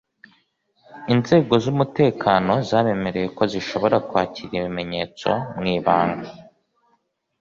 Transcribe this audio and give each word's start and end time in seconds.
Inzego 1.13 1.53
z’umutekano 1.63 2.53
zabemereye 2.69 3.27
ko 3.37 3.43
zishobora 3.51 3.97
kwakira 4.09 4.51
ibimenyetso 4.59 5.29
mu 5.59 5.65
ibanga 5.75 6.29